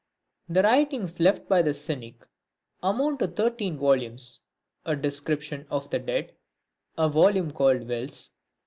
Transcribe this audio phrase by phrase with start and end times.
[0.47, 0.53] VI.
[0.55, 2.25] The writings left by the Cynic
[2.81, 4.41] amount to thirteen volumes;
[4.83, 6.33] a Description of the Dead;
[6.97, 7.99] a volume called Wills;
[8.31, 8.31] MENEDEMUS.